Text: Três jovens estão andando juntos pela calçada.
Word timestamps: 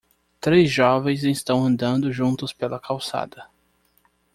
Três 0.39 0.71
jovens 0.71 1.21
estão 1.23 1.63
andando 1.63 2.11
juntos 2.11 2.51
pela 2.51 2.79
calçada. 2.79 3.47